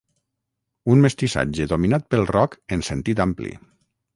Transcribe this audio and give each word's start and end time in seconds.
Un 0.93 1.03
mestissatge 1.03 1.67
dominat 1.73 2.09
pel 2.15 2.27
rock 2.33 2.59
en 2.77 2.85
sentit 2.89 3.23
ampli. 3.31 3.53